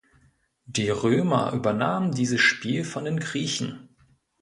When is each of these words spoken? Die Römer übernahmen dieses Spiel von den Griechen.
Die 0.65 0.89
Römer 0.89 1.53
übernahmen 1.53 2.11
dieses 2.11 2.41
Spiel 2.41 2.85
von 2.85 3.05
den 3.05 3.19
Griechen. 3.19 3.89